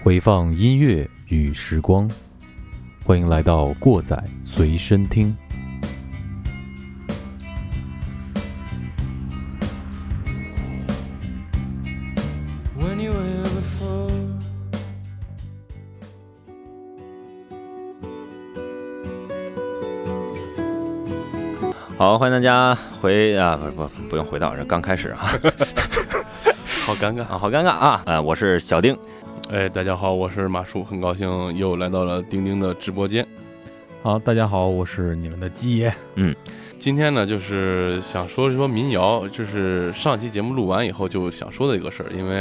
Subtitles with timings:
[0.00, 2.10] 回放音乐与时光，
[3.04, 5.36] 欢迎来到过载随身听。
[22.18, 25.18] 好，欢迎大家回啊，不不不用回到这，刚开始啊，
[26.84, 28.02] 好尴尬啊，好尴尬啊！
[28.06, 28.98] 呃，我是小丁，
[29.52, 33.24] 哎，大家好，我是马叔，很高兴又来到了钉钉的直播间。
[34.02, 35.94] 好，大家好，我是你们的鸡爷。
[36.16, 36.34] 嗯，
[36.76, 42.40] 今天呢，就是想说一说民谣，就是上期节目录完以后就想说的一个事儿，因为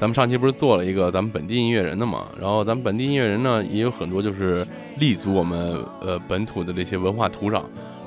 [0.00, 4.66] 咱们上期不是做了一个咱们本地音乐人的嘛，然后咱们本地音乐人呢也有很多就是
[4.96, 7.60] 立足我们呃本土的这些文化土壤。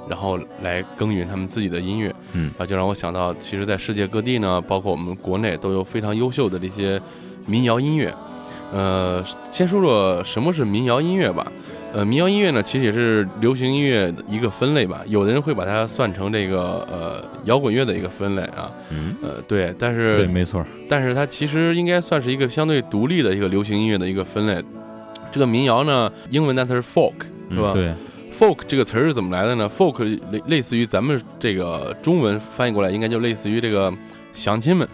[0.09, 7.00] 然后来耕耘他们自己的音乐，嗯，啊，就让我想到，其实，在世界各地呢，包括我们国内，都有非常优秀的这些
[7.45, 8.13] 民谣音乐。
[8.73, 11.50] 呃，先说说什么是民谣音乐吧。
[11.94, 15.02] 呃，民谣音乐呢，其实也是流行音乐的一个分类吧。
[15.08, 18.69] 有的人会把它算成这个呃摇滚乐的一个分类啊。
[18.89, 20.63] 嗯，呃，对，但是对，没错。
[20.89, 24.61] 但是它其实应该算是一个相对独立的一个流行音乐的一个分类。
[25.31, 27.13] 这个民谣呢，英文单词是 folk，
[27.50, 27.72] 是吧？
[27.73, 27.94] 对。
[28.38, 33.92] Folk 这个词儿是怎么来的呢？folk 类类似于咱们这个中文翻译过来，应该就类似于这个
[34.34, 34.88] 乡亲们。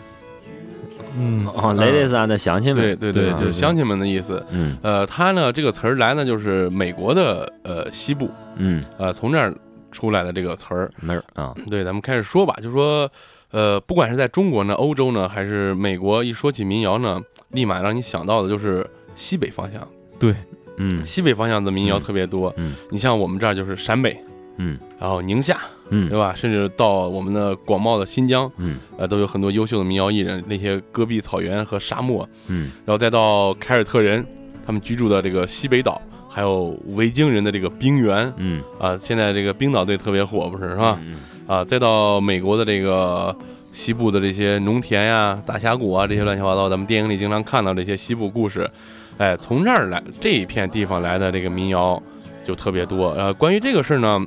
[1.15, 2.83] 嗯，哦，ladies and 乡亲们。
[2.83, 4.43] 对对对，就是乡亲们的意思。
[4.49, 8.29] 嗯，呃，它呢这个词儿来呢，就是美国的呃西部。
[8.55, 9.53] 嗯，呃，从这儿
[9.91, 10.89] 出来的这个词儿。
[11.01, 11.53] 那儿啊。
[11.69, 13.11] 对，咱们开始说吧，就说
[13.51, 19.87] 呃，不管是在中国呢、欧洲呢，还是美国，一说起民谣呢，立马让你想到的就是西北方向。
[20.17, 20.33] 对。
[20.77, 22.53] 嗯，西北方向的民谣特别多。
[22.57, 24.17] 嗯，你像我们这儿就是陕北，
[24.57, 26.33] 嗯，然后宁夏，嗯，对吧？
[26.35, 30.43] 甚至到我们的广袤的新疆，嗯，呃，都有很多优秀的民谣艺人。
[30.47, 34.25] 那些戈壁草原和沙漠，嗯，然后再到凯尔特人，
[34.65, 40.99] 他们居住的这个西北岛，还有维京人的这个冰原，嗯，啊，现在这个冰岛队特别火，不是是吧？
[41.45, 43.35] 啊，再到美国的这个
[43.73, 48.69] 西部的这些农田呀、大峡谷啊，这些乱七八糟，咱们电影里经常看到这些西部故事。
[49.17, 52.01] 哎，从这儿来这一片地方来的这个民谣
[52.45, 53.09] 就特别多。
[53.09, 54.25] 呃，关于这个事儿呢，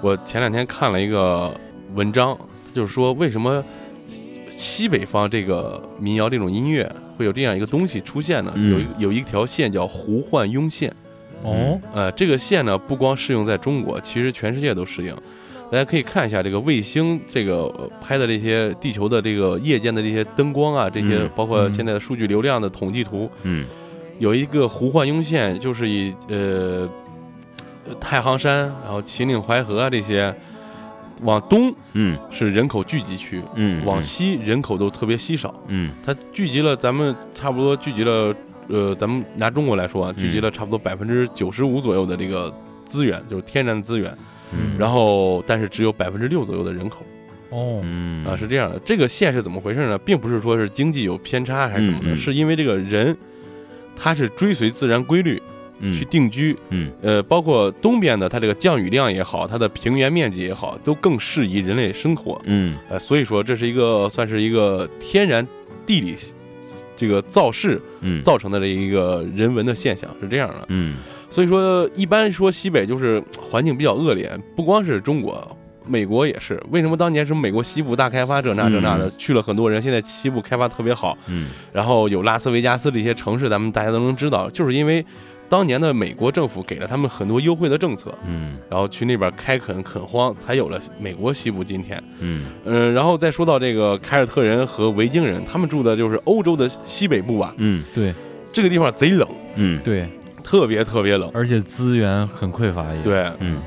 [0.00, 1.52] 我前两天看了一个
[1.94, 2.38] 文章，
[2.74, 3.64] 就是说为什么
[4.56, 8.52] 西北方这个民谣这种音乐会有这样一个东西出现呢？
[8.56, 10.94] 有有一条线叫胡焕庸线。
[11.42, 15.14] 哦，呃，这个线呢不光适用在中国，其实全世界都适应。
[15.70, 23.30] 大家可以看一下这个卫星这个拍的这些地球的这个夜间的这些灯光啊，这些包括现在的数据流量的统计图。
[23.42, 23.66] 嗯。
[24.18, 26.88] 有一个胡幻庸线，就是以呃
[28.00, 30.34] 太行山，然后秦岭淮河啊这些
[31.20, 38.34] 往东，嗯，是人口聚集区，嗯，往西人口都特别稀少，嗯，它聚集了咱们差不多聚集了，
[38.68, 42.50] 呃，咱们拿中国来说啊，聚集了差不多百分之九十五左右的这个
[42.86, 44.16] 资源，就是天然资源，
[44.52, 47.04] 嗯，然后但是只有百分之六左右的人口，
[47.50, 48.24] 哦，嗯。
[48.26, 49.98] 啊是这样的，这个线是怎么回事呢？
[49.98, 53.16] 并不是说是经济有偏差还是什么的，是因为这个人。
[53.98, 55.40] 他是追随自然规律
[55.80, 65.48] 去定居，嗯，呃，包括东边的它这个降雨量也好，它的平原面积也好，都更适宜人类生活，嗯，呃，所以说这是一个算是一个天然
[65.86, 66.14] 地理
[66.94, 70.96] 这个造势，嗯，造成的这一个人文的现象是这样的，嗯，
[71.28, 75.56] 所以说一般说西北就是环境比较恶劣，不光是中国。
[75.88, 85.06] 美国也是，为什么当年什么美国西部大开发这那这那的去了很多人，现在西部开发特别好，嗯，然后有拉斯维加斯这些城市，咱们大家都能知道，就是因为
[85.48, 92.46] 当年的美国政府给了他们很多优惠的政策，嗯，然后去那边开垦垦荒，才有了美国西部今天，嗯。
[92.64, 98.12] 嗯，然后再说到这个凯尔特人和维京人，他们住的就是欧洲的西北部吧，嗯，对，
[98.52, 100.08] 这个地方贼冷，嗯，对，
[100.46, 103.00] 特别特别冷，而且资源很匮乏，也。
[103.02, 103.60] 对，嗯。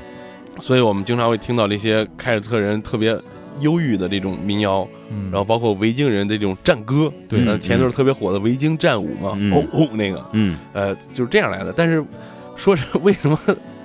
[0.60, 3.14] 所以我们经常会听到那些凯尔特人特别
[3.60, 4.88] 忧郁的这种民谣，
[5.30, 11.72] 然后包括维京人的这种战歌，对，那前段特别火的维京战舞嘛，哦哦那个，嗯，呃，就是这样来的。
[11.76, 12.02] 但是
[12.56, 13.38] 说是为什么，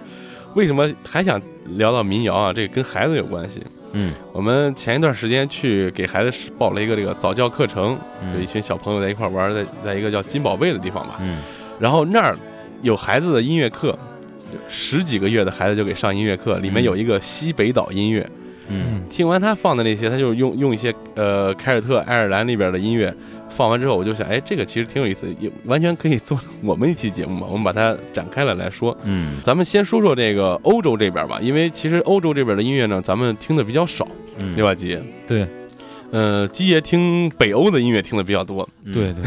[0.55, 2.53] 为什么还想聊到民谣啊？
[2.53, 3.61] 这个跟孩子有关系。
[3.93, 7.97] 嗯，我们前一段时间去给孩子报了一个这个早教课程，
[8.33, 11.37] 就一群小朋友在一块玩，在在一个叫金宝贝的地方吧，嗯，
[11.79, 12.37] 然后那儿
[12.81, 13.97] 有孩子的音乐课。
[14.69, 18.25] 十几个月的孩子就给上音乐课，里面有一个西北岛音乐，
[18.69, 23.13] 嗯听完他放的那些，他就用用一些呃凯尔特、爱尔兰那边的音乐
[23.49, 27.47] 放完之后，我就想，哎，这个其实挺有意思，也完全可以做我们一期节目嘛。
[27.51, 28.95] 我们把它展开了来说。
[29.03, 34.07] 嗯咱们先说说这个欧洲这边吧，因为其实欧洲这边的音乐呢，咱们听的比较少，
[34.37, 34.97] 嗯，对吧，吉？
[35.27, 35.45] 对
[36.11, 39.23] 呃，基爷听北欧的音乐听的比较多，对对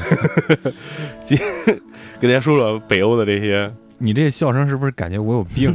[1.29, 1.39] 对，
[2.21, 3.73] 给大家说说北欧的这些。
[4.01, 5.71] 你这笑声是不是感觉我有病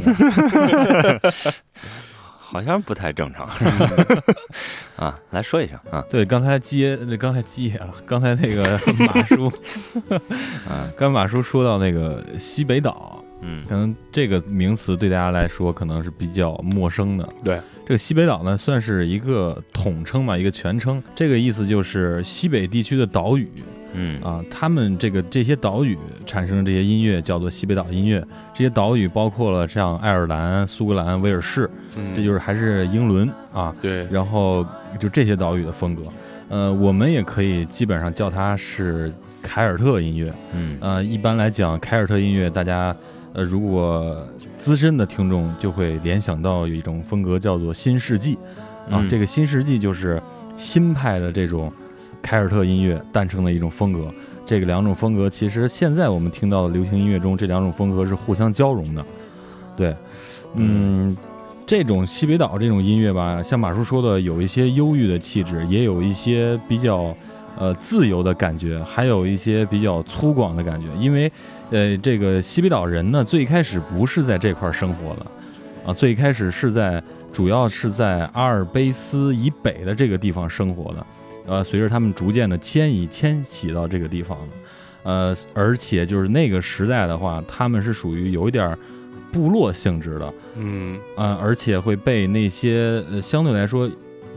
[2.40, 3.46] 好像不太正常
[4.96, 5.18] 啊。
[5.30, 9.52] 来说一下啊，对，刚才接，刚才接了，刚才那个马叔，
[10.66, 17.28] 啊，刚马叔说到那个西北岛，嗯可能这个名词对大家来说可能是比较陌生的。
[17.42, 21.02] 对，这个西北岛呢，算是一个统称吧，一个全称。
[21.14, 23.48] 这个意思就是西北地区的岛屿
[23.92, 25.96] 嗯啊，他们这个这些岛屿
[26.26, 28.24] 产生的这些音乐叫做西北岛音乐。
[28.54, 34.66] 这些岛屿包括了像爱尔兰、苏格兰、威尔士，嗯，这就是还是英伦啊，对，然后
[34.98, 36.02] 就这些岛屿的风格。
[36.48, 40.32] 呃，我们也可以基本上叫它是凯尔特音乐。
[40.52, 42.96] 嗯呃，一般来讲，凯尔特音乐，大家
[43.32, 44.26] 呃，如果
[44.64, 48.38] 资深的听众就会联想到有一种风格叫做新世纪
[48.88, 50.20] 啊，嗯这个新世纪就是
[50.56, 51.70] 新派的这种
[52.22, 54.10] 凯尔特音乐诞生的一种风格。
[54.46, 59.04] 这个两种风格，其实现在我们听到的流行音乐中，这两种风格是互相交融的。
[59.76, 59.94] 对，
[60.54, 61.14] 嗯，
[61.66, 67.14] 这种西北岛这种音乐吧，像马叔说的，有一些忧郁的气质，也有一些比较
[67.58, 70.86] 呃自由的感觉，还有一些比较粗犷的感觉。
[70.98, 71.30] 因为
[71.70, 75.26] 呃，这个西北岛人呢，最开始不是在这块儿生活的
[75.86, 77.02] 啊，最开始是在
[77.32, 81.06] 主要是在阿尔卑斯以北的这个地方生活的。
[81.46, 84.56] 呃，随着他们逐渐的迁移迁徙到这个地方的，
[85.02, 88.74] 呃，而且就是那个时代的话，他们是属于有一点
[89.30, 93.90] 部落性质的，嗯呃，而且会被那些呃相对来说，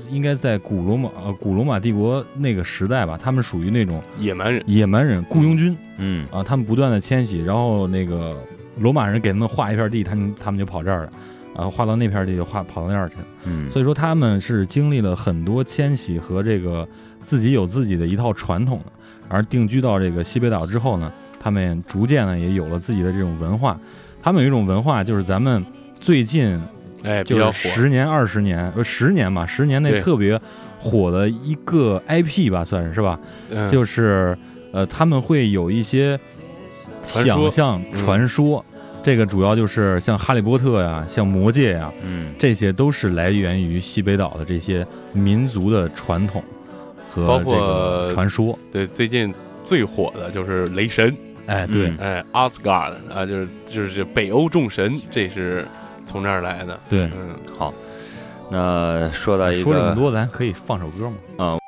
[0.09, 5.75] 应该在古罗马呃古罗马帝国那个时代吧，他们属于那种野蛮人，野蛮人雇佣军。
[5.97, 6.27] 嗯。
[6.31, 8.37] 啊，他们不断的迁徙，然后那个
[8.79, 11.11] 罗马人给他们划一片地，他们他们就跑这儿了。
[11.55, 13.15] 然后划到那片地就划跑到那儿去。
[13.15, 16.87] 了，嗯，所以说他们是经历了很多迁徙和这个
[17.23, 18.91] 自己有自己的一套传统的，
[19.27, 23.79] 而定居到这个西北岛之后呢，他们逐渐呢也有了自己的这种文化。
[24.21, 25.65] 他们有一种文化，就是咱们
[25.95, 26.61] 最近
[27.03, 30.39] 哎，比就是较火，十年、二十年，呃，十年吧，十年内特别
[30.79, 33.19] 火的一个 IP 吧，算是是吧？
[33.49, 33.69] 嗯。
[33.69, 34.37] 就是
[34.71, 36.19] 呃，他们会有一些
[37.05, 37.97] 想象嗯。
[37.97, 38.63] 传说，
[39.03, 42.33] 这个主要就是像哈利波特呀、像魔戒呀，嗯。
[42.37, 46.43] 这些都是来源于西北岛的这些民族的传统
[47.09, 48.57] 和这个传说。
[48.71, 49.33] 对最近
[49.63, 51.15] 最火的就是雷神，
[51.45, 51.97] 哎，对、嗯。
[51.99, 55.65] 哎，Asgard 啊，就是就是这北欧众神，这是
[56.07, 57.71] 从这儿来的，对，嗯，好。
[58.49, 61.17] 那说到一个说这么多，咱可以放首歌吗？
[61.37, 61.59] 啊，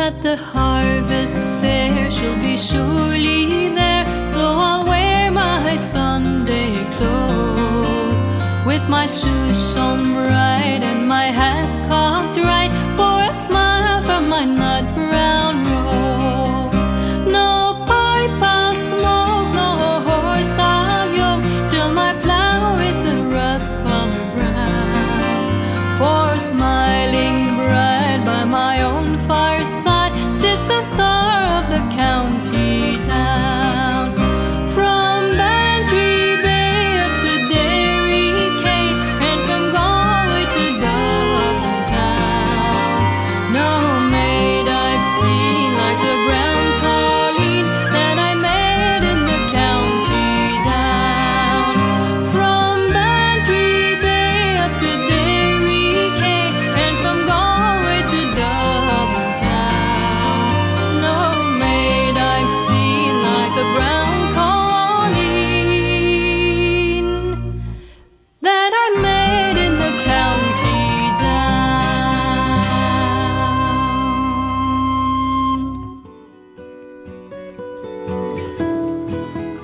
[0.00, 4.24] At the harvest fair, she'll be surely there.
[4.24, 8.20] So I'll wear my Sunday clothes
[8.66, 11.79] with my shoes shone bright and my hat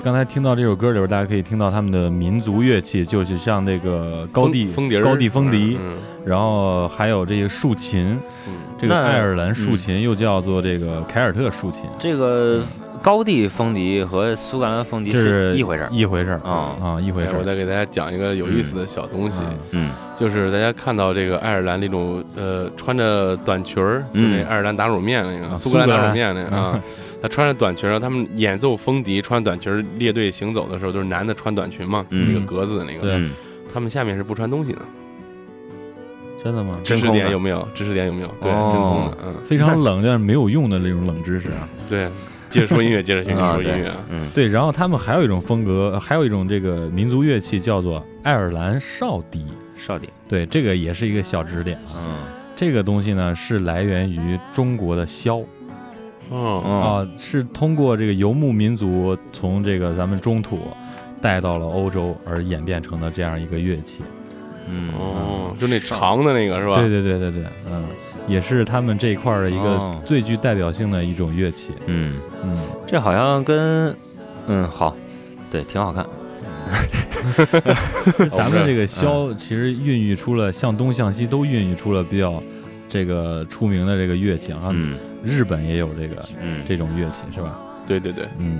[0.07, 8.53] 刚才听到这首歌里边，大家可以听到他们的民族乐器，就是像那个高地风笛高地风笛，嗯然后还有这个竖琴，嗯。
[8.79, 12.63] 这个爱尔兰竖琴又叫做这个凯尔特竖琴，这个
[13.01, 15.89] 高地风笛和苏格兰风笛是一回事儿。
[15.91, 16.77] 一回事儿啊。
[16.81, 17.39] 啊，一回事儿。
[17.39, 19.89] 我再给大家讲一个有意思的小东西，嗯嗯。
[20.17, 24.45] 就是大家看到这个爱尔兰那种呃穿着短裙儿，就那嗯。
[24.45, 26.05] 爱尔兰打卤面那个、啊苏格兰苏格兰。
[26.05, 26.79] 打卤面那个啊，
[27.21, 33.31] 他穿着短裙然后，他们演奏风笛穿短裙儿列队行走的时候，都是男的穿短裙嘛，嗯那个格子的那个，对嗯，
[33.71, 34.79] 他们下面是不穿东西的。
[36.43, 36.79] 真的吗？
[36.83, 37.67] 知识点有没有？
[37.73, 38.27] 知识点有没有？
[38.41, 41.67] 对，哦真空的，嗯，非常冷但是没有用的那种冷知识啊。
[41.89, 42.07] 对。
[42.49, 43.31] 接着说音乐，接着说
[43.61, 43.97] 音乐啊。
[44.09, 49.43] 嗯对，然后他们还有一种风格，呃还有一种这个民族乐器叫做爱尔兰哨笛。
[49.75, 52.05] 哨笛，对，这个也是一个小知识点啊。
[52.05, 52.15] 嗯
[52.55, 55.45] 这个东西呢是来源于中国的箫哦，
[56.31, 60.59] 嗯啊，是通过这个游牧民族从这个咱们中土
[61.21, 64.03] 带到了欧洲而演变成的这样一个乐器。
[64.69, 66.75] 嗯哦，就那长的那个是吧？
[66.75, 67.85] 对对对对对，嗯，
[68.27, 71.71] 也是他们这一块儿的一个哦最具代表性的一种乐器。
[71.85, 73.95] 嗯，嗯，这好像跟
[74.47, 74.93] 嗯好，
[75.49, 76.05] 对，挺好看。
[78.29, 82.43] 咱们这个嗯箫其实孕育出了向东向西都孕育出了比较
[82.89, 84.69] 这个出名的这个乐器啊。
[84.71, 87.59] 嗯日本也有这个嗯，这种乐器是吧？
[87.87, 88.59] 对对对，嗯，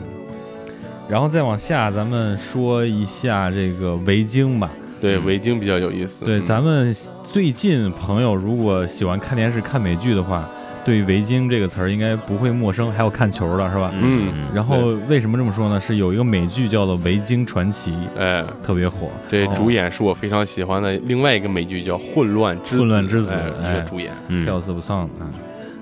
[1.07, 4.69] 然后再往下，咱们说一下这个围巾吧。
[4.99, 6.25] 对嗯围巾比较有意思。
[6.25, 6.93] 对，嗯咱们
[7.23, 10.49] 最近朋友如果喜欢看电视、看美剧的话，
[10.87, 13.91] 对于围巾这个词儿应该不会陌生，还有看球的是吧？
[14.01, 15.81] 嗯然后为什么这么说呢？
[15.81, 19.09] 是有一个美剧叫做《维京传奇》，哎，特别火。
[19.29, 24.13] 这哦主演是我非常喜欢的另外一个美剧叫《混乱之子》，混乱之子哎哎一个主演。
[24.29, 25.27] 嗯 Tales of Song 啊，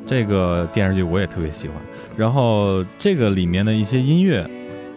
[0.07, 1.77] 这个电视剧我也特别喜欢。
[2.17, 4.43] 然后这个里面的一些音乐，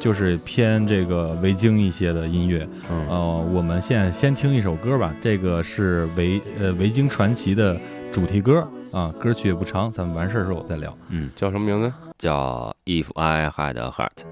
[0.00, 2.66] 就是偏这个维京一些的音乐。
[2.90, 7.78] 嗯呃，我们现在先听一首歌吧，这个是维呃维京传奇的
[8.12, 10.96] 主题歌啊，歌曲也不长，咱们完事儿之后再聊。
[11.08, 11.92] 嗯，叫什么名字？
[12.18, 14.24] 叫 If I Had a Heart。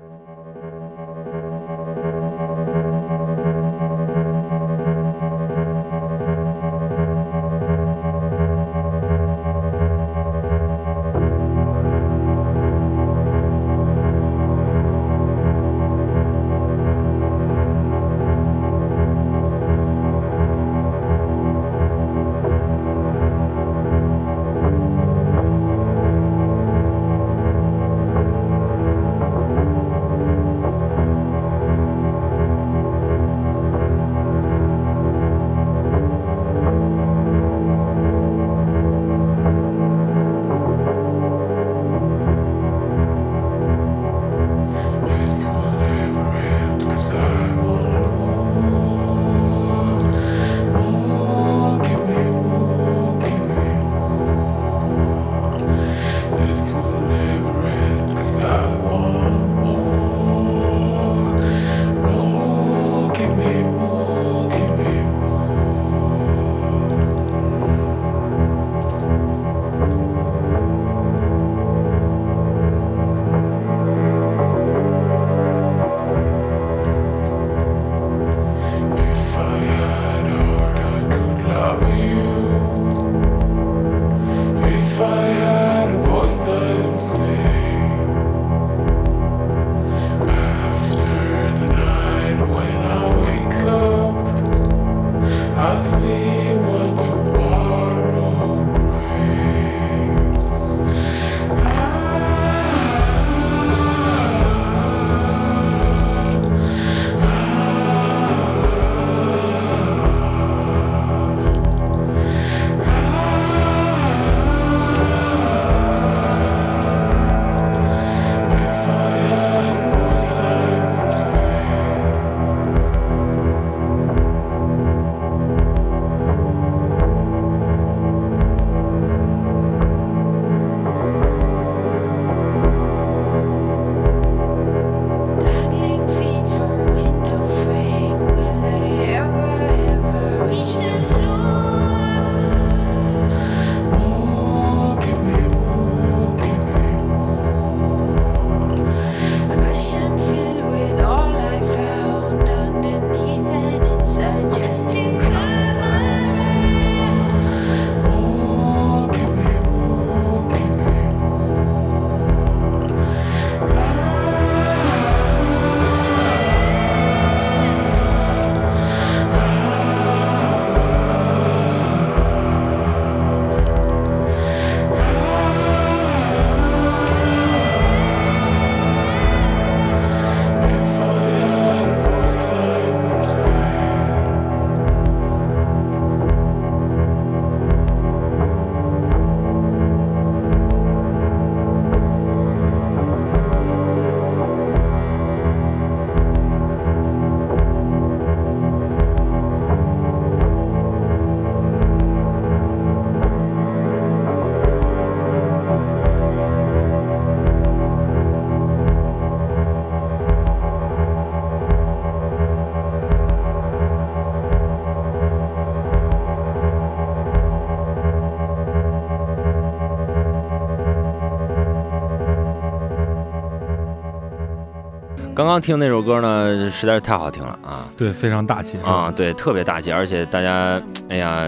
[225.36, 227.86] 刚刚听那首歌呢，实在是太好听了啊。
[227.94, 231.46] 对，非常大气啊，对，特别大气，而且大家， 哎呀，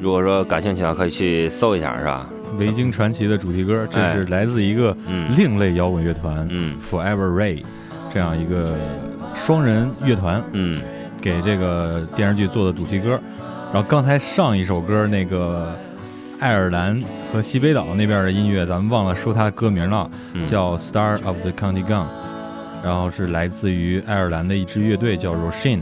[0.00, 2.26] 如果说感兴趣的话，可以去搜一下，是吧？
[2.56, 5.30] 维京传奇的主题歌，这哎是来自一个嗯。
[5.36, 6.78] 另类摇滚乐团嗯。
[6.90, 7.62] Forever Ray
[8.10, 8.74] 这样一个
[9.34, 10.80] 双人乐团嗯。
[11.20, 13.20] 给这个电视剧做的主题歌。
[13.70, 15.76] 然后刚才上一首歌那个
[16.38, 16.98] 爱尔兰
[17.30, 22.06] 和西北岛那边的音乐，咱们忘了说它歌名了，嗯，叫 Star of the County Gun，
[22.84, 25.80] 然后是来自于爱尔兰的一支乐队叫 Roshin，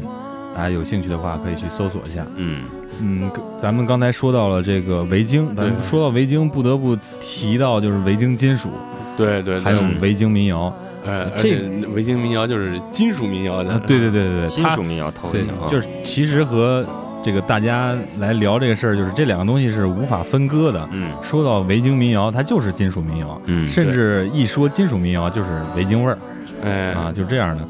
[0.54, 2.24] 大家有兴趣的话可以去搜索一下。
[2.36, 2.62] 嗯。
[3.00, 8.68] 嗯，咱们刚才说到了这个维京，咱们说到维京，不得不提到就是维京金属，
[9.16, 9.60] 对对，对。
[9.60, 10.72] 还有维京民谣。
[11.06, 13.72] 哎，这且维京民谣就是金属民谣的。
[13.72, 16.84] 啊，，对对对对对，金属民谣头一对就是其实和
[17.24, 20.86] 这个大家来聊这个事儿，就是这两个东西是无法分割的。
[20.92, 21.10] 嗯。
[21.22, 26.18] 说到维京民谣，它就是金属民谣，嗯，甚至一说金属民谣就是维京味儿
[26.62, 27.64] 哎啊，就这样的。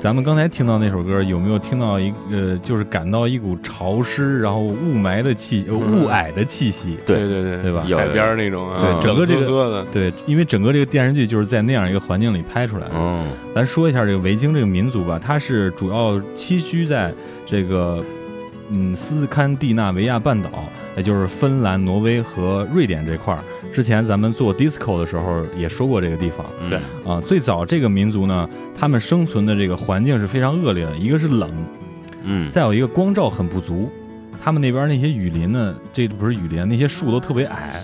[0.00, 6.98] 咱们刚才听到那首歌，有没有听到一呃，就是感到一股潮湿，然后雾霾的气，呃雾霭的气息？
[7.06, 12.92] 对对对对对吧海边那种啊，对整个这个冷呵呵的，对，因为整个这个电视剧就是在那样一个环境里拍出来的。
[12.96, 17.10] 嗯咱说一下这个维京这个民族吧，它是主要栖居在
[17.46, 18.04] 这个
[18.68, 20.50] 嗯斯堪的纳维亚半岛，
[20.98, 23.40] 也就是芬兰、挪威和瑞典这块儿。
[23.74, 27.20] 之前咱们做 disco 的时候也说过这个地方嗯对啊。
[27.20, 31.50] 最早这个民族呢，他们生存的这个环境是非常恶劣的，一个是冷，
[32.22, 33.90] 嗯再有一个光照很不足。
[34.42, 37.82] 他们那边那些雨林呢，这不是雨林，那些树都特别矮，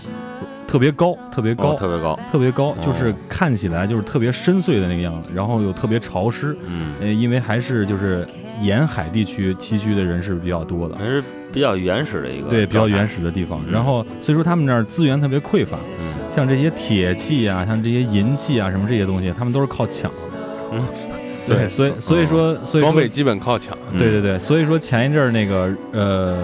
[0.69, 6.57] 特别高，特别高，哦特别高，特别高，哦就是看起来就是特别深邃的那个样子，然后又特别潮湿。
[6.67, 8.29] 嗯，呃，因为还是就是
[8.63, 13.61] 沿海地区栖居的人是比较多的，还是比较原始的一个，对，比较原，始的地方。
[13.67, 13.73] 嗯。
[13.73, 16.15] 然后所以说他们那儿资源特别匮乏，嗯。
[16.31, 20.11] 像这些铁器啊，像这些银器啊，什么这些东西，他们都是靠抢。
[20.11, 20.17] 的。
[20.73, 20.83] 嗯，
[21.49, 26.37] 对，所以所以说所以装备基本靠抢，嗯对对对，所以说前一阵儿那个呃。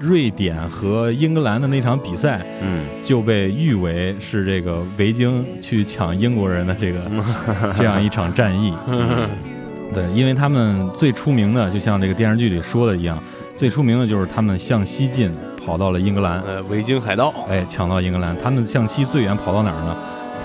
[0.00, 2.82] 瑞典和英格兰的那场比赛嗯。
[3.06, 6.98] 就被誉为是这个维京去抢英国人的这个
[7.78, 8.74] 这样一场战役。
[9.94, 13.22] 对，因为他们最出名的，就像这个电视剧里说的一样，
[13.56, 15.32] 最出名的就是他们向西进，
[15.64, 18.36] 跑到了英格兰，呃，维京海盗，哎，抢到英格兰。
[18.42, 19.96] 他们向西最远跑到哪儿呢？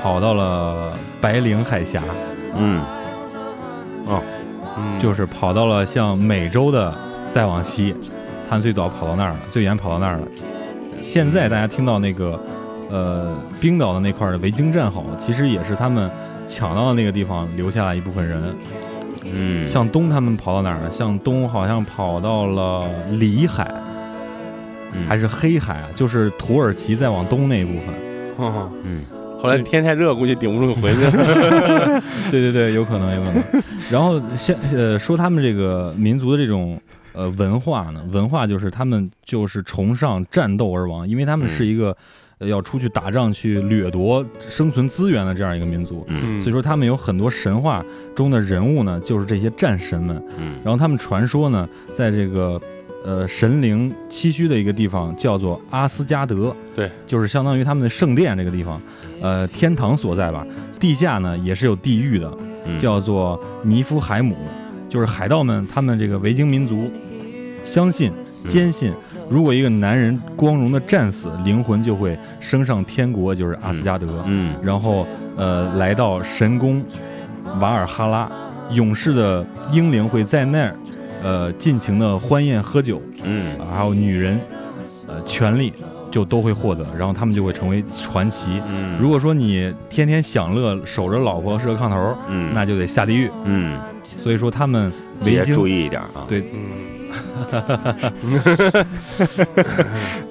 [0.02, 2.02] 跑到了白令海峡，
[2.56, 2.82] 嗯
[4.08, 6.94] 嗯，就是跑到了像美洲的
[7.34, 7.94] 再往西，
[8.48, 10.28] 他们最早跑到那儿了，最远跑到那儿了。
[11.02, 12.40] 现在大家听到那个，
[12.90, 16.10] 呃，冰岛的那块儿的维京战壕，其实也是他们
[16.48, 18.56] 抢到的那个地方留下来一部分人。
[19.24, 20.90] 嗯，向东他们跑到哪儿呢？
[20.92, 23.72] 向东好像跑到了里海
[24.94, 25.90] 嗯还是黑海啊？
[25.96, 27.96] 就是土耳其再往东那一部分。
[28.38, 29.02] 哦嗯
[29.42, 31.12] 后来天太热，估计顶不住回去了。
[32.30, 33.44] 对对对，有可能有可能。
[33.90, 36.78] 然后先呃说他们这个民族的这种
[37.14, 41.98] 呃文化呢，文化就是他们就是崇尚战斗而亡，因为他们是一个、呃
[42.48, 46.06] 要出去打仗去掠夺生存资源的这样一个民族。
[46.08, 47.84] 嗯所以说，他们有很多神话
[48.16, 50.22] 中的人物呢，就是这些战神们。
[50.38, 52.60] 嗯然后他们传说呢，在这个
[53.04, 58.82] 呃神灵栖息的一个地方叫做阿斯加德，对，就是相当于他们的圣殿这个地方，
[59.22, 60.46] 呃，天堂所在吧。
[60.80, 64.38] 地下呢也是有地狱的，嗯叫做尼夫海姆，
[64.88, 66.90] 就是海盗们他们这个维京民族
[67.66, 68.14] 相信
[68.46, 68.94] 坚信，
[69.30, 74.08] 如果一个男人光荣的战死，灵魂就会升上天国，就是阿斯加德。
[74.26, 74.56] 嗯。
[74.64, 75.06] 然后
[75.38, 76.84] 呃来到神宫
[77.60, 78.30] 瓦尔哈拉，
[78.72, 80.76] 勇士的英灵会在那儿
[81.24, 83.56] 呃尽情的欢宴喝酒，嗯。
[83.72, 84.40] 还有女人
[85.08, 85.72] 呃权利
[86.10, 88.60] 就都会获得，然后他们就会成为传奇。
[88.68, 92.52] 嗯，如果说你天天享乐，守着老婆是个炕头，嗯。
[92.54, 93.30] 那就得下地狱。
[93.46, 96.40] 嗯，所以说他们维京也注意一点啊，对。
[96.52, 96.99] 嗯，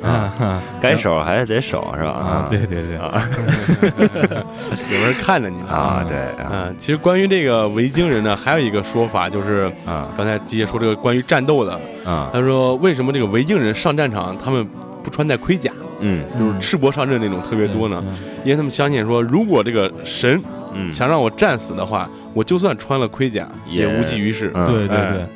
[0.02, 2.10] 啊哈该守还得守是吧？
[2.10, 3.28] 啊，对对对，啊。
[4.92, 6.50] 有人看着你呢啊对啊。
[6.52, 10.08] 嗯，其实关于这个维京人呢，还有一个说法，就是啊。
[10.16, 11.72] 刚才直接说这个关于战斗的，
[12.04, 12.30] 啊。
[12.32, 14.66] 他说为什么这个维京人上战场他们
[15.02, 16.24] 不穿戴盔甲，嗯。
[16.38, 18.02] 就是赤膊上阵那种特别多呢？
[18.06, 20.40] 嗯因为他们相信说，如果这个神
[20.74, 20.92] 嗯。
[20.92, 24.50] 想让我战死的话，我就算穿了盔甲也也无济于事。
[24.66, 25.26] 对对对，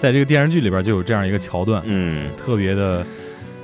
[0.00, 3.04] 在这个电视剧里边就有这样一个桥段，嗯，特别的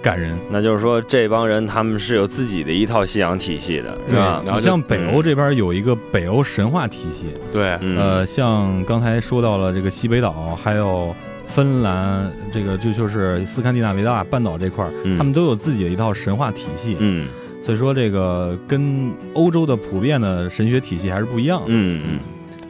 [0.02, 0.36] 感人。
[0.50, 4.42] 那就是说这帮人他们是有自己的一套信仰体系的，是吧？
[4.44, 11.14] 然后就你像北欧这边有一个北欧神话体系，对，嗯呃，像刚才说到了这个西北岛，还有
[11.48, 16.96] 芬兰，这个就就是斯堪的纳维亚半岛这块儿，嗯他们都有自己的一套神话体系。
[16.98, 17.26] 嗯
[17.64, 21.64] 所以说这个跟欧洲的普遍的神学体系还是不一样的。
[21.68, 22.18] 嗯嗯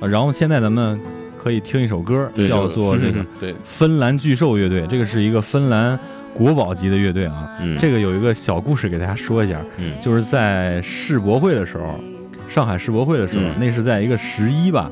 [0.00, 0.98] 呃然后现在咱们
[1.46, 3.24] 可以听一首歌，叫做这个
[3.64, 5.96] 芬兰巨兽乐队，这个是一个芬兰
[6.34, 7.48] 国宝级的乐队啊。
[7.60, 9.92] 嗯，这个有一个小故事给大家说一下，嗯。
[10.02, 12.00] 就是在世博会的时候，
[12.48, 13.54] 上海世博会的时候，嗯。
[13.60, 14.90] 那是在一个十一吧，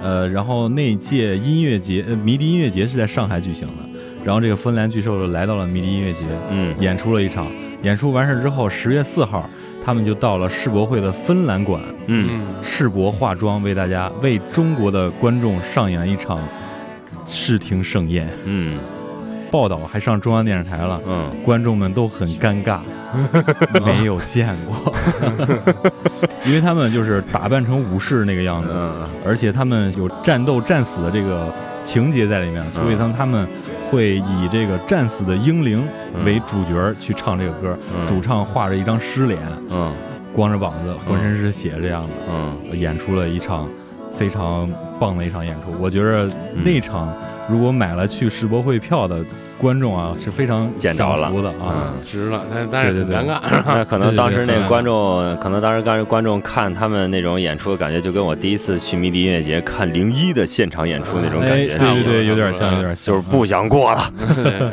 [0.00, 6.72] 呃，然后那届音乐节，呃迷笛音乐节是在上海举行的，然后这个芬兰巨兽就来到了迷笛音乐节，嗯。
[6.78, 7.48] 演出了一场，
[7.82, 9.50] 演出完事之后，十月四号，
[9.88, 12.28] 他们就到了世博会的芬兰馆，嗯。
[12.30, 16.38] 嗯，世博化妆为大家为中国的观众上演了一场
[17.24, 18.78] 视听盛宴，嗯。
[19.50, 21.00] 报道还上中央电视台了。
[21.06, 21.32] 嗯。
[21.42, 22.80] 观众们都很尴尬，
[23.82, 24.92] 没有见过，
[26.44, 28.92] 因为他们就是打扮成武士那个样子，嗯。
[29.24, 31.50] 而且他们有战斗战死的这个
[31.86, 33.48] 情节在里面，所以他们他们
[33.90, 35.86] 会以这个战死的英灵
[36.24, 38.06] 为主角去唱这个歌，嗯。
[38.06, 39.92] 主唱画着一张尸脸，嗯。
[40.34, 42.78] 光着膀子，浑身是血这样的，嗯。
[42.78, 43.68] 演出了一场
[44.18, 45.74] 非常棒的一场演出。
[45.78, 46.28] 我觉得
[46.64, 47.14] 那场
[47.48, 49.24] 如果买了去世博会票的
[49.56, 51.22] 观众啊，是非常捡着了。
[51.22, 51.92] 享福的啊。
[51.92, 51.92] 嗯。
[52.04, 53.14] 值了，但但是很对对。
[53.14, 64.00] 对尴尬， 那可能当时那个观众，可能当时当时观众看他们那种演出的感觉，就跟我第一次去迷笛音乐节看零一的现场演出那种感哎，觉，对对对，有点像，有点像，就是不想过了。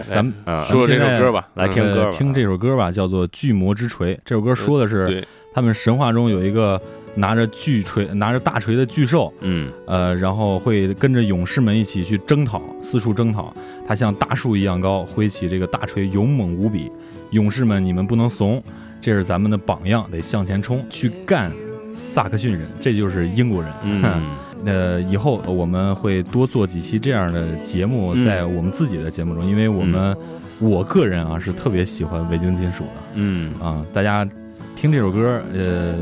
[0.10, 4.16] 咱们 嗯，说说这首歌吧，来听歌听这首歌吧，叫做《巨魔之锤》。
[4.26, 6.80] 这首歌说的是，他们神话中有一个
[7.16, 13.54] 拿着巨锤、拿着大锤的巨兽，嗯呃，然后会跟着勇士们一起去征讨，四处征讨。
[13.88, 16.92] 他像大树一样高，挥起这个大锤，勇猛无比。
[17.32, 18.62] 勇士们，你们不能怂，
[19.02, 21.52] 这是咱们的榜样，得向前冲，去干
[21.94, 23.72] 萨克逊人，这就是英国人。
[23.84, 24.24] 嗯
[24.66, 30.18] 呃，以后我们会多做几期这样的节目，嗯在我们自己的节目中，因为我们、
[30.60, 34.28] 我个人啊是特别喜欢维京金属的嗯啊，大家
[34.76, 35.94] 听这首歌，呃，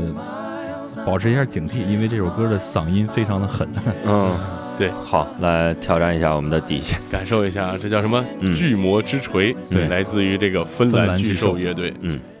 [1.04, 3.68] 保持一下警惕，因为这首歌的嗓音非常的狠。
[4.06, 4.34] 嗯，
[4.78, 6.98] 对，好，来挑战一下我们的底线。
[7.10, 9.54] 感受一下，这叫什么嗯巨魔之锤？
[9.70, 11.92] 对来自于这个芬芬兰巨兽乐队。
[12.00, 12.18] 嗯。「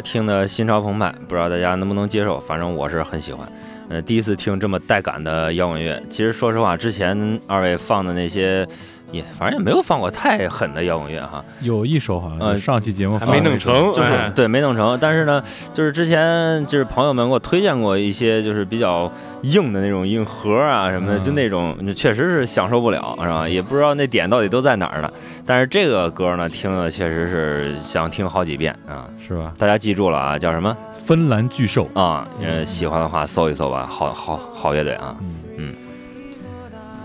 [0.00, 3.46] 听的心潮澎湃，不知道大家能不能接受，反正我是很喜欢。
[3.88, 8.66] 嗯，第一次听这么带感的摇滚乐，其实说实话，之前二位放的那些，
[9.14, 11.44] 也反正也没有放过太狠的摇滚乐哈。
[11.60, 19.10] 有一首好像上期节目还没弄成，就是哎对没弄成，但是呢，就是之前就是朋友们给我推荐过一些就是比较
[19.42, 23.48] 硬的那种硬核啊什么的，嗯就那种确实是享受不了，是吧？
[23.48, 25.10] 也不知道那点到底都在哪儿呢。
[25.46, 29.06] 但是这个歌呢，听了确实是想听好几遍啊。
[29.26, 29.52] 是吧？
[29.56, 32.26] 大家记住了啊，叫什么芬兰巨兽，啊？
[32.42, 35.16] 呃，喜欢的话搜一搜吧，好好好乐队啊。
[35.22, 35.36] 嗯，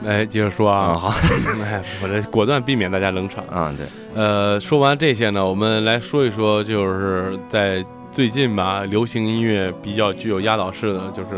[0.06, 0.92] 哎，接着说啊。
[0.92, 1.10] 啊，好。
[1.64, 3.44] 哎，我这果断避免大家冷场。
[3.48, 3.86] 啊，对，
[4.16, 11.30] 呃，说完这些呢，我们来说一说，就是在最近吧，流行音乐比较具有压倒式的，就是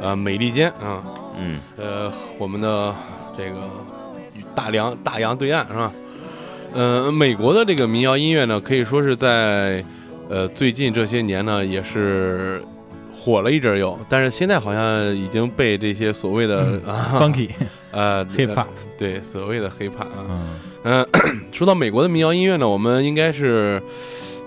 [0.00, 1.02] 呃，美利坚啊，
[1.38, 1.60] 嗯。
[1.76, 2.94] 呃，我们的
[3.36, 3.68] 这个
[4.54, 5.92] 大洋大洋对岸是吧？
[6.74, 9.82] 呃，美国的这个民谣音乐呢，可以说是在
[10.28, 12.62] 呃最近这些年呢，也是
[13.18, 17.50] 火了一阵儿又，但是现在好像已经被这些所谓的、啊 funky
[17.90, 20.58] 呃 hip hop，对所谓的 hip hop 啊，嗯。
[20.84, 21.06] 嗯，
[21.50, 23.82] 说到美国的民谣音乐呢，我们应该是，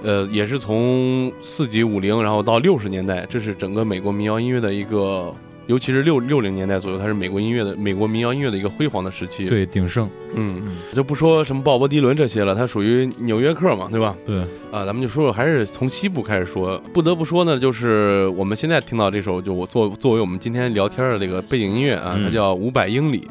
[0.01, 5.36] 呃，也是从四级五零，然后到六十年代，这是整个美国民谣音乐的一个，
[5.67, 14.15] 尤其是六六零年代左右，它是美国音乐的美国民谣音乐的一个辉煌的时期。，对鼎盛，嗯，就不说什么鲍勃迪伦这些了，它属于纽约客嘛，对吧？
[14.26, 14.39] 对，
[14.71, 16.78] 啊，咱们就说说，还是从西部开始说。
[16.93, 23.30] 不得不说呢，就是我们现在听到这首，就我作作为我们今天聊天的这个背景音乐啊，它嗯叫《五百英里》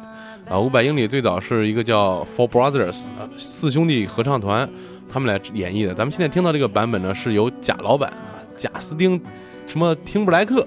[0.53, 4.69] 啊，《五百英里》最早是一个叫 Four Brothers 啊四兄弟合唱团
[5.13, 5.93] 他们来演绎的。
[5.93, 9.21] 咱们现在听到这个版本呢，是由贾老板啊，贾斯汀
[9.67, 10.67] 什么汀布莱克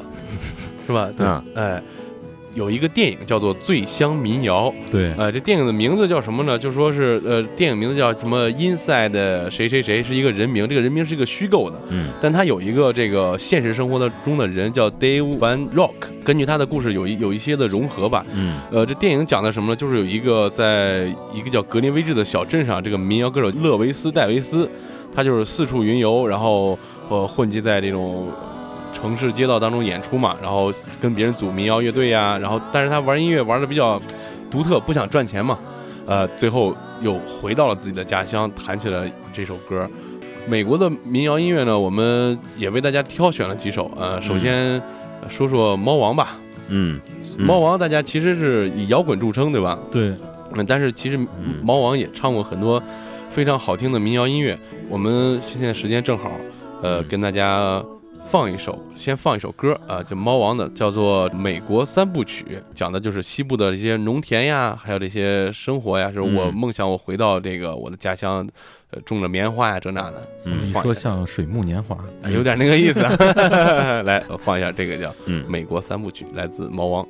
[0.87, 1.09] 是吧？
[1.17, 1.83] 对，嗯哎。
[2.55, 6.55] 有一个电影叫做《醉乡民谣》，对，呃，这电影的名字叫什么呢？
[6.55, 15.93] 就说是呃，电影名字叫什么 Inside 谁谁谁是一个人名，这个人名是一个虚构的，嗯但他有一个这个现实生活的中的人叫 Dave Van Rock，
[16.23, 18.23] 根据他的故事有一有一些的融合吧。
[18.35, 19.75] 嗯呃，这电影讲的什么呢？
[19.75, 24.69] 就是有一个在一个叫格林威治的小镇上，这个民谣歌手勒维斯戴维斯，
[25.11, 26.77] 他就是四处云游，然后
[27.09, 28.27] 呃混迹在这种
[29.03, 34.01] 城市街道当中演出嘛，然后跟别人组民谣乐队呀、然后但是他玩音乐玩的比较
[34.49, 35.59] 独特，不想赚钱嘛，
[36.05, 39.85] 呃，最后又回到了自己的家乡，弹起了这首歌。
[40.47, 43.91] 美国的民谣音乐呢，我们也为大家挑选了几首。
[43.97, 44.81] 呃，首先
[45.21, 46.37] 呃说说猫王吧。
[46.69, 46.97] 嗯，
[47.37, 49.77] 嗯猫王大家其实是以摇滚著称，对吧？
[49.91, 50.13] 对，
[50.53, 51.19] 嗯，但是其实
[51.61, 52.81] 猫王也唱过很多
[53.29, 54.57] 非常好听的民谣音乐。
[54.87, 56.31] 我们现在时间正好，
[56.81, 57.83] 呃，跟大家
[58.33, 62.43] 放一首，先放一首歌啊、就猫王的，叫做《美国三部曲》，
[62.73, 66.07] 讲的就是西部的这些农田呀，还有这些生活呀。
[66.07, 68.49] 就是我嗯梦想我回到这个我的家乡，
[68.89, 70.27] 呃，种着棉花呀，这那的。
[70.45, 73.03] 嗯你说像水木年华，哎有点那个意思。
[73.03, 77.07] 啊 来，我放一下这个叫《嗯美国三部曲》，来自猫王。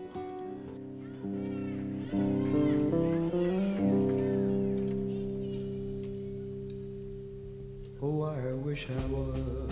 [8.02, 9.62] Oh, I wish I was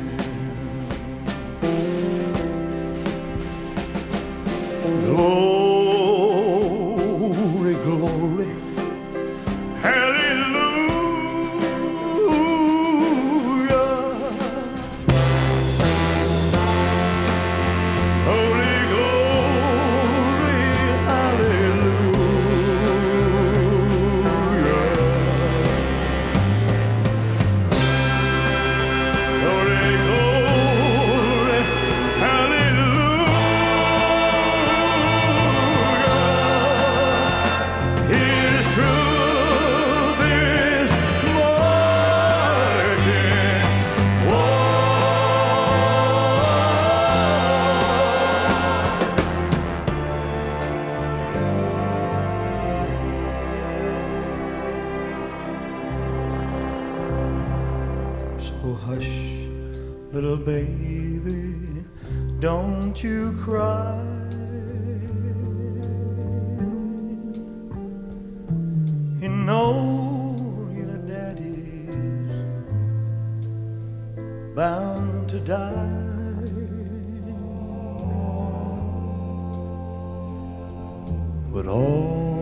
[81.54, 82.34] But all.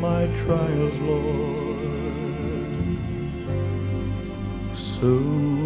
[0.00, 1.86] My trials, Lord,
[4.76, 5.59] soon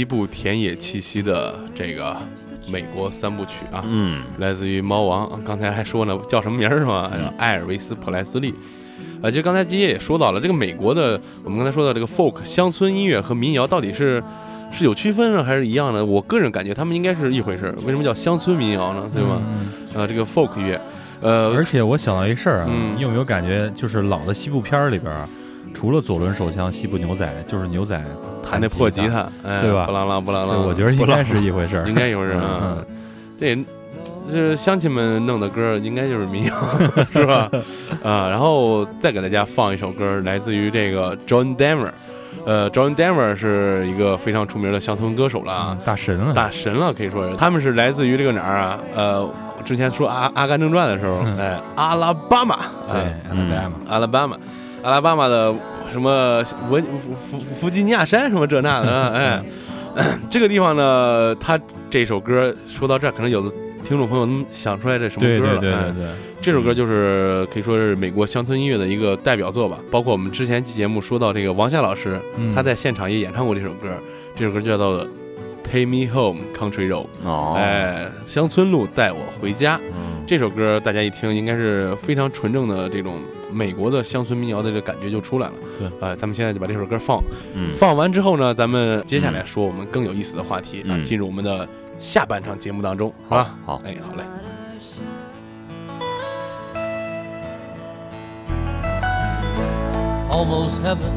[0.00, 2.16] 西部田野气息的这个
[2.66, 7.10] 美国三部曲啊，嗯，来自于猫王，刚才还说呢，叫什么名儿是吗？
[7.12, 8.54] 嗯艾尔维斯·普莱斯利。
[9.22, 14.22] 啊，其实刚才基爷也说到了，这个美国的，我们刚才说到这个 folk 乡村音乐和民谣到底是
[14.72, 16.02] 是有区分呢，还是一样的？
[16.02, 17.74] 我个人感觉他们应该是一回事儿。
[17.82, 19.06] 为什么叫乡村民谣呢？
[19.12, 19.36] 对吧？
[19.38, 20.80] 嗯呃，这个 folk 乐，
[21.20, 25.28] 呃，而且我想到一事儿啊，嗯你有没有感觉，就是老的西部片儿里边儿，
[25.74, 28.02] 除了左轮手枪、西部牛仔，就是牛仔
[28.42, 32.84] 弹那破吉他，哎，对吧不啷啷不啷对，啷，我觉得应该是一回事儿， 应该一回事儿。
[33.38, 33.58] 这
[34.30, 36.54] 这乡亲们弄的歌，应该就是民谣，
[37.12, 37.50] 是吧？
[38.02, 41.90] 啊，然后再给大家放一首歌，来自于这个 John Denver。
[42.46, 47.36] 呃，John Denver 是一个非常出名的乡村歌手了啊嗯，大神了，大神了，可以说是。
[47.36, 48.78] 他们是来自于这个哪儿啊？
[48.94, 49.28] 呃，
[49.64, 54.36] 之前说阿《阿甘正传》的时候，哎，阿拉巴马，对哎，阿拉巴马，阿拉巴马，
[54.82, 55.54] 阿拉巴马的
[55.92, 59.42] 什么文弗弗弗吉尼亚山什么这那的啊， 哎，
[60.30, 61.58] 这个地方呢，他
[61.90, 63.54] 这首歌说到这儿，可能有的
[63.84, 65.58] 听众朋友能想出来这什么歌了。
[65.60, 66.08] 对对对对，
[66.40, 69.78] 这首歌就是可以说是美国乡村音乐的一个代表作吧。
[69.90, 73.88] 包括我们之前期节目说到这个王夏老师，嗯他在现场也演唱过这首歌，
[74.36, 75.04] 这首歌叫做
[75.64, 79.78] 《Take Me Home Country Road》，哦，哎，乡村路带我回家。
[79.92, 83.20] 嗯这首歌大家一听，应该是非常纯正的这种
[83.50, 85.54] 美国的乡村民谣的这个感觉就出来了。
[85.76, 87.20] 对，哎，咱们现在就把这首歌放
[87.52, 91.68] 嗯，放完之后呢，咱们接下来说我们更有意思的话题啊，嗯进入我们的
[91.98, 93.58] 下半场节目当中，好好吧？
[93.66, 94.22] 好，哎，好嘞。
[100.30, 101.10] almost heaven.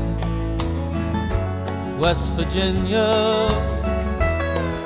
[2.01, 3.47] West Virginia,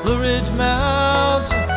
[0.04, 1.77] Blue Ridge Mountain,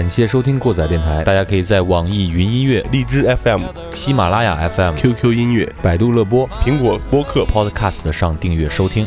[0.00, 3.60] 感谢收听过载电台，大家可以在网易云音乐、荔枝 FM、
[3.94, 9.06] 喜马拉雅 FM、QQ 音乐、百度乐播、苹果播客、Podcast 上订阅收听。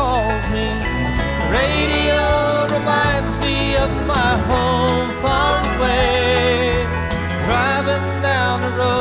[0.00, 0.68] calls me.
[1.58, 2.22] Radio
[2.76, 6.86] reminds me of my home far away.
[7.44, 8.99] Driving down the road.